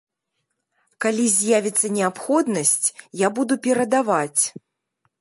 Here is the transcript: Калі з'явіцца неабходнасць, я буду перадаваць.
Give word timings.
Калі 1.05 1.25
з'явіцца 1.33 1.87
неабходнасць, 1.97 2.87
я 3.25 3.33
буду 3.41 3.53
перадаваць. 3.69 4.41